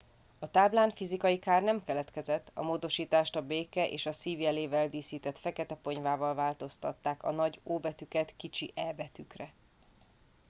a 0.39 0.47
táblán 0.49 0.91
fizikai 0.91 1.37
kár 1.39 1.61
nem 1.63 1.83
keletkezett 1.83 2.51
a 2.53 2.63
módosítást 2.63 3.35
a 3.35 3.41
béke 3.41 3.87
és 3.89 4.05
a 4.05 4.11
szív 4.11 4.39
jelével 4.39 4.87
díszített 4.87 5.37
fekete 5.39 5.75
ponyvával 5.75 6.35
változtatták 6.35 7.23
a 7.23 7.31
nagy 7.31 7.59
o 7.63 7.77
betűket 7.79 8.33
kicsi 8.37 8.71
e 8.75 8.93
betűkre 8.93 9.51